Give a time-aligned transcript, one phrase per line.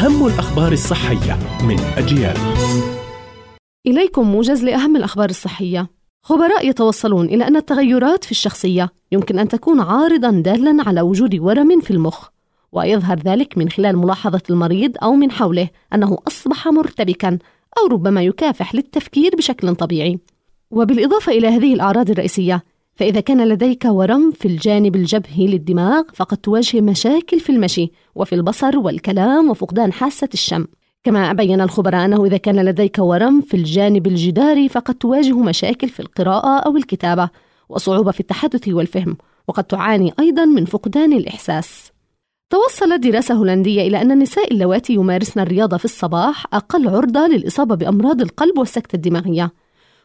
[0.00, 2.36] أهم الأخبار الصحية من أجيال.
[3.86, 5.90] إليكم موجز لأهم الأخبار الصحية.
[6.22, 11.80] خبراء يتوصلون إلى أن التغيرات في الشخصية يمكن أن تكون عارضا دالا على وجود ورم
[11.80, 12.28] في المخ
[12.72, 17.38] ويظهر ذلك من خلال ملاحظة المريض أو من حوله أنه أصبح مرتبكا
[17.78, 20.18] أو ربما يكافح للتفكير بشكل طبيعي.
[20.70, 22.64] وبالإضافة إلى هذه الأعراض الرئيسية
[23.00, 28.78] فإذا كان لديك ورم في الجانب الجبهي للدماغ فقد تواجه مشاكل في المشي وفي البصر
[28.78, 30.66] والكلام وفقدان حاسة الشم.
[31.04, 36.00] كما بين الخبراء أنه إذا كان لديك ورم في الجانب الجداري فقد تواجه مشاكل في
[36.00, 37.30] القراءة أو الكتابة
[37.68, 39.16] وصعوبة في التحدث والفهم
[39.48, 41.92] وقد تعاني أيضا من فقدان الإحساس.
[42.50, 48.20] توصلت دراسة هولندية إلى أن النساء اللواتي يمارسن الرياضة في الصباح أقل عرضة للإصابة بأمراض
[48.20, 49.52] القلب والسكتة الدماغية.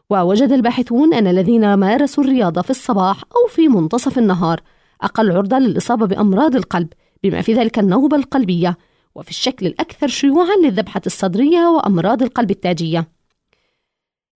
[0.09, 4.61] ووجد الباحثون أن الذين مارسوا الرياضة في الصباح أو في منتصف النهار
[5.01, 6.87] أقل عرضة للإصابة بأمراض القلب
[7.23, 8.77] بما في ذلك النوبة القلبية
[9.15, 13.07] وفي الشكل الأكثر شيوعا للذبحة الصدرية وأمراض القلب التاجية.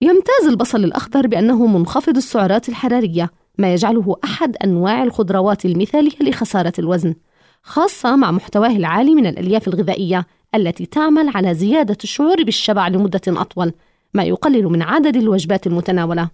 [0.03, 7.15] يمتاز البصل الأخضر بأنه منخفض السعرات الحرارية ما يجعله أحد أنواع الخضروات المثالية لخسارة الوزن
[7.63, 13.73] خاصة مع محتواه العالي من الألياف الغذائية التي تعمل على زيادة الشعور بالشبع لمدة أطول.
[14.15, 16.29] ما يقلل من عدد الوجبات المتناولة.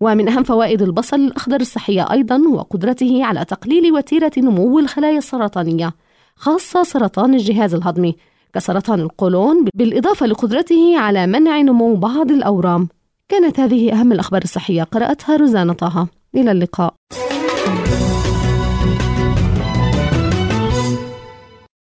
[0.00, 5.94] ومن أهم فوائد البصل الأخضر الصحية أيضا هو قدرته على تقليل وتيرة نمو الخلايا السرطانية
[6.36, 8.16] خاصة سرطان الجهاز الهضمي
[8.54, 12.88] كسرطان القولون بالإضافة لقدرته على منع نمو بعض الأورام.
[13.28, 16.08] كانت هذه أهم الأخبار الصحية قرأتها روزانا طه.
[16.34, 16.94] إلى اللقاء.